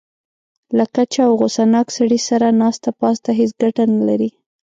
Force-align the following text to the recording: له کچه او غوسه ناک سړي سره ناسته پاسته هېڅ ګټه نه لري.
له 0.77 0.85
کچه 0.95 1.21
او 1.27 1.31
غوسه 1.39 1.63
ناک 1.73 1.87
سړي 1.97 2.19
سره 2.29 2.47
ناسته 2.61 2.89
پاسته 2.99 3.29
هېڅ 3.39 3.51
ګټه 3.61 3.83
نه 3.93 4.01
لري. 4.07 4.29